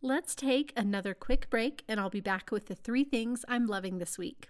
Let's 0.00 0.36
take 0.36 0.72
another 0.76 1.12
quick 1.12 1.50
break 1.50 1.82
and 1.88 1.98
I'll 1.98 2.08
be 2.08 2.20
back 2.20 2.52
with 2.52 2.66
the 2.66 2.76
three 2.76 3.02
things 3.02 3.44
I'm 3.48 3.66
loving 3.66 3.98
this 3.98 4.16
week. 4.16 4.46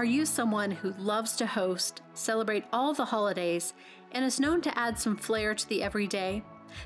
Are 0.00 0.14
you 0.16 0.24
someone 0.24 0.70
who 0.70 0.94
loves 0.94 1.36
to 1.36 1.46
host, 1.46 2.00
celebrate 2.14 2.64
all 2.72 2.94
the 2.94 3.04
holidays, 3.04 3.74
and 4.12 4.24
is 4.24 4.40
known 4.40 4.62
to 4.62 4.78
add 4.78 4.98
some 4.98 5.14
flair 5.14 5.54
to 5.54 5.68
the 5.68 5.82
everyday? 5.82 6.42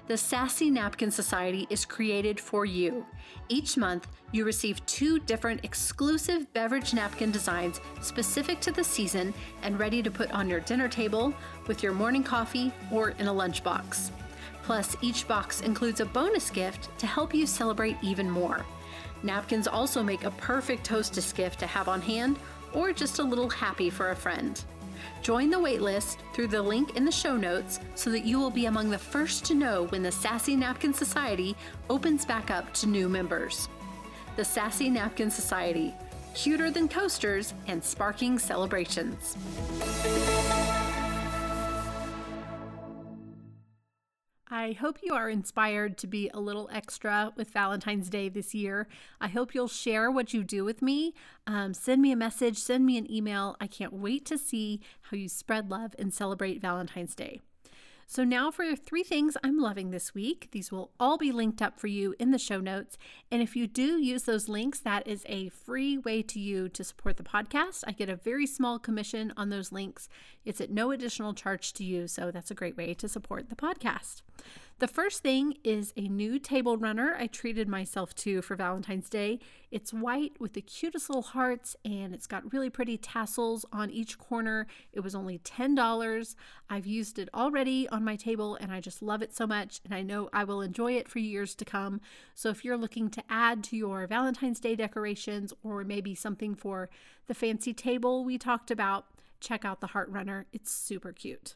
The 0.09 0.17
Sassy 0.17 0.69
Napkin 0.69 1.13
Society 1.13 1.69
is 1.71 1.85
created 1.85 2.41
for 2.41 2.65
you. 2.65 3.07
Each 3.49 3.77
month, 3.77 4.09
you 4.33 4.45
receive 4.45 4.85
two 4.87 5.21
different 5.21 5.65
exclusive 5.65 6.53
beverage 6.55 6.93
napkin 6.93 7.31
designs 7.31 7.81
specific 8.01 8.59
to 8.63 8.73
the 8.73 8.83
season 8.83 9.33
and 9.63 9.79
ready 9.79 10.03
to 10.03 10.11
put 10.11 10.33
on 10.33 10.51
your 10.51 10.59
dinner 10.59 10.89
table, 10.89 11.33
with 11.69 11.85
your 11.85 11.93
morning 11.93 12.25
coffee, 12.25 12.73
or 12.91 13.11
in 13.21 13.29
a 13.29 13.33
lunchbox. 13.33 14.11
Plus, 14.65 14.97
each 15.03 15.29
box 15.29 15.61
includes 15.61 16.01
a 16.01 16.07
bonus 16.07 16.51
gift 16.51 16.89
to 16.99 17.07
help 17.07 17.33
you 17.33 17.47
celebrate 17.47 17.97
even 18.03 18.29
more. 18.29 18.67
Napkins 19.23 19.67
also 19.69 20.03
make 20.03 20.25
a 20.25 20.33
perfect 20.33 20.87
hostess 20.87 21.33
gift 21.33 21.61
to 21.61 21.67
have 21.67 21.89
on 21.89 22.03
hand 22.03 22.39
or 22.75 22.93
just 22.93 23.19
a 23.19 23.23
little 23.23 23.49
happy 23.49 23.91
for 23.91 24.11
a 24.11 24.17
friend. 24.17 24.63
Join 25.23 25.49
the 25.49 25.57
waitlist 25.57 26.19
through 26.35 26.49
the 26.49 26.61
link 26.61 26.97
in 26.97 27.05
the 27.05 27.13
show 27.13 27.37
notes 27.37 27.81
so 27.95 28.11
that 28.11 28.25
you 28.25 28.39
will 28.39 28.51
be 28.51 28.67
among 28.67 28.91
the 28.91 28.99
first 28.99 29.45
to 29.47 29.55
know 29.55 29.85
when 29.87 30.03
the 30.03 30.13
Sassy 30.13 30.55
Napkin 30.55 30.93
Society 30.93 31.57
opens 31.89 32.27
back 32.27 32.51
up 32.51 32.73
to 32.75 32.87
new 32.87 33.09
members. 33.09 33.69
The 34.37 34.45
Sassy 34.45 34.91
Napkin 34.91 35.31
Society, 35.31 35.95
cuter 36.35 36.71
than 36.71 36.89
coasters 36.89 37.55
and 37.69 37.83
sparking 37.83 38.39
celebrations. 38.39 39.37
I 44.55 44.71
hope 44.71 44.99
you 45.03 45.15
are 45.15 45.29
inspired 45.29 45.99
to 45.99 46.07
be 46.07 46.31
a 46.33 46.39
little 46.39 46.71
extra 46.73 47.33
with 47.35 47.51
Valentine's 47.51 48.09
Day 48.09 48.29
this 48.29 48.55
year. 48.55 48.87
I 49.21 49.27
hope 49.27 49.53
you'll 49.53 49.67
share 49.67 50.13
what 50.13 50.33
you 50.33 50.45
do 50.45 50.65
with 50.65 50.81
me. 50.81 51.13
Um, 51.45 51.75
send 51.75 52.01
me 52.01 52.13
a 52.13 52.17
message, 52.17 52.59
send 52.59 52.87
me 52.87 52.97
an 52.97 53.11
email. 53.11 53.57
I 53.61 53.67
can't 53.67 53.93
wait 53.93 54.25
to 54.27 54.39
see 54.39 54.81
how 55.11 55.17
you 55.17 55.29
spread 55.29 55.73
love 55.73 55.97
and 55.99 56.15
celebrate 56.15 56.61
Valentine's 56.61 57.17
Day. 57.17 57.41
So, 58.07 58.23
now 58.25 58.51
for 58.51 58.77
three 58.77 59.03
things 59.03 59.37
I'm 59.43 59.59
loving 59.59 59.91
this 59.91 60.15
week. 60.15 60.49
These 60.53 60.71
will 60.71 60.91
all 61.01 61.17
be 61.17 61.33
linked 61.33 61.63
up 61.63 61.79
for 61.81 61.87
you 61.87 62.15
in 62.19 62.31
the 62.31 62.39
show 62.39 62.61
notes. 62.61 62.99
And 63.31 63.43
if 63.43 63.57
you 63.57 63.67
do 63.67 63.99
use 63.99 64.25
those 64.25 64.49
links, 64.49 64.81
that 64.81 65.07
is 65.07 65.25
a 65.27 65.49
free 65.49 65.99
way 65.99 66.23
to 66.23 66.39
you 66.39 66.69
to 66.69 66.85
support 66.85 67.17
the 67.17 67.23
podcast. 67.23 67.85
I 67.87 67.93
get 67.93 68.09
a 68.09 68.17
very 68.17 68.47
small 68.47 68.79
commission 68.79 69.33
on 69.37 69.49
those 69.49 69.73
links. 69.73 70.09
It's 70.45 70.61
at 70.61 70.71
no 70.71 70.91
additional 70.91 71.35
charge 71.35 71.73
to 71.75 71.85
you. 71.85 72.07
So, 72.07 72.31
that's 72.31 72.51
a 72.51 72.55
great 72.55 72.77
way 72.77 72.95
to 72.95 73.09
support 73.09 73.49
the 73.49 73.57
podcast. 73.57 74.23
The 74.81 74.89
first 74.89 75.23
thing 75.23 75.55
is 75.63 75.93
a 75.97 76.09
new 76.09 76.41
table 76.41 76.77
runner 76.77 77.15
I 77.17 77.29
treated 77.29 77.69
myself 77.69 78.13
to 78.17 78.43
for 78.43 78.57
Valentine's 78.57 79.09
Day. 79.09 79.39
It's 79.71 79.93
white 79.93 80.33
with 80.41 80.55
the 80.55 80.63
cutest 80.63 81.09
little 81.09 81.23
hearts 81.23 81.77
and 81.85 82.13
it's 82.13 82.27
got 82.27 82.53
really 82.53 82.71
pretty 82.71 82.99
tassels 82.99 83.65
on 83.73 83.89
each 83.91 84.19
corner. 84.19 84.67
It 84.93 84.99
was 84.99 85.15
only 85.15 85.39
$10. 85.39 86.35
I've 86.69 86.87
used 86.87 87.21
it 87.21 87.29
already 87.33 87.89
on 87.91 88.05
my 88.05 88.17
table 88.17 88.57
and 88.57 88.73
I 88.73 88.81
just 88.81 89.01
love 89.01 89.23
it 89.23 89.33
so 89.33 89.47
much 89.47 89.81
and 89.85 89.95
I 89.95 90.03
know 90.03 90.29
I 90.33 90.43
will 90.43 90.61
enjoy 90.61 90.95
it 90.95 91.09
for 91.09 91.21
years 91.21 91.55
to 91.55 91.65
come. 91.65 92.01
So 92.35 92.49
if 92.49 92.65
you're 92.65 92.77
looking 92.77 93.11
to 93.11 93.23
add 93.31 93.63
to 93.65 93.77
your 93.77 94.09
Valentine's 94.09 94.59
Day 94.59 94.75
decorations 94.75 95.53
or 95.63 95.85
maybe 95.85 96.17
something 96.17 96.57
for 96.57 96.91
the 97.29 97.35
fancy 97.35 97.75
table 97.75 98.25
we 98.25 98.39
talked 98.39 98.73
about, 98.73 99.07
check 99.39 99.65
out 99.65 99.81
the 99.81 99.89
Heart 99.89 100.09
Runner. 100.09 100.47
It's 100.53 100.73
super 100.73 101.13
cute. 101.13 101.55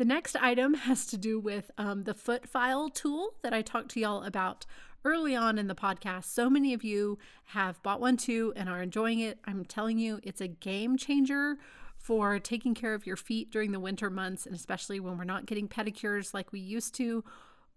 The 0.00 0.06
next 0.06 0.34
item 0.36 0.72
has 0.72 1.04
to 1.08 1.18
do 1.18 1.38
with 1.38 1.70
um, 1.76 2.04
the 2.04 2.14
foot 2.14 2.48
file 2.48 2.88
tool 2.88 3.34
that 3.42 3.52
I 3.52 3.60
talked 3.60 3.90
to 3.90 4.00
y'all 4.00 4.22
about 4.22 4.64
early 5.04 5.36
on 5.36 5.58
in 5.58 5.66
the 5.66 5.74
podcast. 5.74 6.24
So 6.24 6.48
many 6.48 6.72
of 6.72 6.82
you 6.82 7.18
have 7.48 7.82
bought 7.82 8.00
one 8.00 8.16
too 8.16 8.54
and 8.56 8.66
are 8.66 8.80
enjoying 8.80 9.20
it. 9.20 9.40
I'm 9.44 9.62
telling 9.66 9.98
you, 9.98 10.18
it's 10.22 10.40
a 10.40 10.48
game 10.48 10.96
changer 10.96 11.58
for 11.98 12.38
taking 12.38 12.72
care 12.72 12.94
of 12.94 13.06
your 13.06 13.18
feet 13.18 13.50
during 13.50 13.72
the 13.72 13.78
winter 13.78 14.08
months, 14.08 14.46
and 14.46 14.54
especially 14.54 15.00
when 15.00 15.18
we're 15.18 15.24
not 15.24 15.44
getting 15.44 15.68
pedicures 15.68 16.32
like 16.32 16.50
we 16.50 16.60
used 16.60 16.94
to 16.94 17.22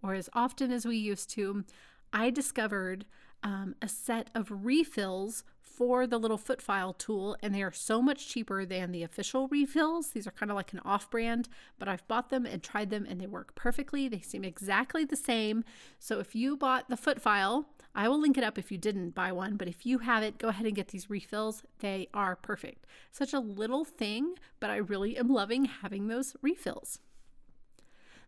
or 0.02 0.14
as 0.14 0.30
often 0.32 0.72
as 0.72 0.86
we 0.86 0.96
used 0.96 1.28
to. 1.32 1.62
I 2.10 2.30
discovered 2.30 3.04
um, 3.42 3.74
a 3.82 3.88
set 3.88 4.30
of 4.34 4.48
refills 4.50 5.44
for 5.76 6.06
the 6.06 6.18
little 6.18 6.38
foot 6.38 6.62
file 6.62 6.92
tool, 6.92 7.36
and 7.42 7.54
they 7.54 7.62
are 7.62 7.72
so 7.72 8.00
much 8.00 8.28
cheaper 8.28 8.64
than 8.64 8.92
the 8.92 9.02
official 9.02 9.48
refills. 9.48 10.10
These 10.10 10.26
are 10.26 10.32
kind 10.32 10.50
of 10.50 10.56
like 10.56 10.72
an 10.72 10.80
off 10.84 11.10
brand, 11.10 11.48
but 11.78 11.88
I've 11.88 12.06
bought 12.06 12.30
them 12.30 12.46
and 12.46 12.62
tried 12.62 12.90
them, 12.90 13.06
and 13.08 13.20
they 13.20 13.26
work 13.26 13.54
perfectly. 13.54 14.08
They 14.08 14.20
seem 14.20 14.44
exactly 14.44 15.04
the 15.04 15.16
same. 15.16 15.64
So 15.98 16.20
if 16.20 16.34
you 16.34 16.56
bought 16.56 16.88
the 16.88 16.96
foot 16.96 17.20
file, 17.20 17.66
I 17.94 18.08
will 18.08 18.20
link 18.20 18.38
it 18.38 18.44
up 18.44 18.58
if 18.58 18.72
you 18.72 18.78
didn't 18.78 19.14
buy 19.14 19.32
one, 19.32 19.56
but 19.56 19.68
if 19.68 19.84
you 19.84 19.98
have 19.98 20.22
it, 20.22 20.38
go 20.38 20.48
ahead 20.48 20.66
and 20.66 20.74
get 20.74 20.88
these 20.88 21.10
refills. 21.10 21.62
They 21.80 22.08
are 22.14 22.36
perfect. 22.36 22.86
Such 23.10 23.32
a 23.32 23.40
little 23.40 23.84
thing, 23.84 24.34
but 24.60 24.70
I 24.70 24.76
really 24.76 25.16
am 25.16 25.28
loving 25.28 25.64
having 25.66 26.08
those 26.08 26.36
refills. 26.42 27.00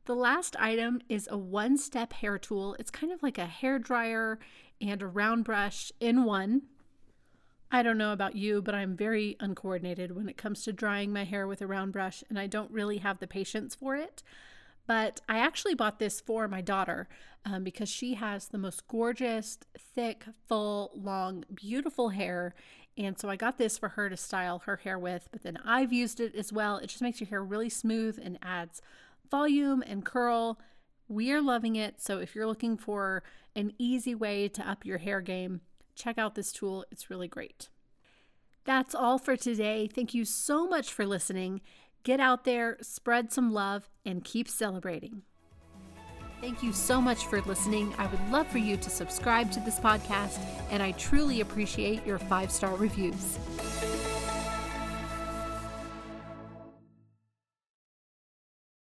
The 0.06 0.14
last 0.14 0.54
item 0.60 1.00
is 1.08 1.28
a 1.30 1.36
one 1.36 1.76
step 1.78 2.12
hair 2.12 2.38
tool. 2.38 2.76
It's 2.78 2.92
kind 2.92 3.12
of 3.12 3.24
like 3.24 3.38
a 3.38 3.46
hair 3.46 3.80
dryer 3.80 4.38
and 4.80 5.02
a 5.02 5.06
round 5.06 5.44
brush 5.44 5.90
in 5.98 6.22
one. 6.22 6.62
I 7.70 7.82
don't 7.82 7.98
know 7.98 8.12
about 8.12 8.36
you, 8.36 8.62
but 8.62 8.74
I'm 8.74 8.96
very 8.96 9.36
uncoordinated 9.40 10.14
when 10.14 10.28
it 10.28 10.36
comes 10.36 10.62
to 10.64 10.72
drying 10.72 11.12
my 11.12 11.24
hair 11.24 11.46
with 11.46 11.60
a 11.60 11.66
round 11.66 11.92
brush, 11.92 12.22
and 12.28 12.38
I 12.38 12.46
don't 12.46 12.70
really 12.70 12.98
have 12.98 13.18
the 13.18 13.26
patience 13.26 13.74
for 13.74 13.96
it. 13.96 14.22
But 14.86 15.20
I 15.28 15.38
actually 15.38 15.74
bought 15.74 15.98
this 15.98 16.20
for 16.20 16.46
my 16.46 16.60
daughter 16.60 17.08
um, 17.44 17.64
because 17.64 17.88
she 17.88 18.14
has 18.14 18.48
the 18.48 18.58
most 18.58 18.86
gorgeous, 18.86 19.58
thick, 19.76 20.24
full, 20.48 20.92
long, 20.94 21.44
beautiful 21.52 22.10
hair. 22.10 22.54
And 22.96 23.18
so 23.18 23.28
I 23.28 23.36
got 23.36 23.58
this 23.58 23.76
for 23.76 23.90
her 23.90 24.08
to 24.08 24.16
style 24.16 24.60
her 24.60 24.76
hair 24.76 24.98
with, 24.98 25.28
but 25.32 25.42
then 25.42 25.58
I've 25.64 25.92
used 25.92 26.20
it 26.20 26.34
as 26.36 26.52
well. 26.52 26.76
It 26.76 26.86
just 26.86 27.02
makes 27.02 27.20
your 27.20 27.28
hair 27.28 27.42
really 27.42 27.68
smooth 27.68 28.18
and 28.22 28.38
adds 28.40 28.80
volume 29.28 29.82
and 29.86 30.04
curl. 30.04 30.60
We 31.08 31.32
are 31.32 31.42
loving 31.42 31.76
it. 31.76 32.00
So 32.00 32.18
if 32.18 32.34
you're 32.34 32.46
looking 32.46 32.76
for 32.76 33.24
an 33.56 33.72
easy 33.78 34.14
way 34.14 34.48
to 34.48 34.68
up 34.68 34.86
your 34.86 34.98
hair 34.98 35.20
game, 35.20 35.62
check 35.96 36.18
out 36.18 36.34
this 36.34 36.52
tool. 36.52 36.84
It's 36.92 37.10
really 37.10 37.28
great. 37.28 37.68
That's 38.64 38.94
all 38.94 39.18
for 39.18 39.36
today. 39.36 39.88
Thank 39.92 40.14
you 40.14 40.24
so 40.24 40.66
much 40.68 40.92
for 40.92 41.06
listening. 41.06 41.60
Get 42.02 42.20
out 42.20 42.44
there, 42.44 42.76
spread 42.82 43.32
some 43.32 43.52
love, 43.52 43.88
and 44.04 44.22
keep 44.22 44.48
celebrating. 44.48 45.22
Thank 46.40 46.62
you 46.62 46.72
so 46.72 47.00
much 47.00 47.26
for 47.26 47.40
listening. 47.42 47.94
I 47.98 48.06
would 48.06 48.30
love 48.30 48.46
for 48.46 48.58
you 48.58 48.76
to 48.76 48.90
subscribe 48.90 49.50
to 49.52 49.60
this 49.60 49.80
podcast, 49.80 50.38
and 50.70 50.82
I 50.82 50.92
truly 50.92 51.40
appreciate 51.40 52.06
your 52.06 52.18
five 52.18 52.52
star 52.52 52.76
reviews. 52.76 53.38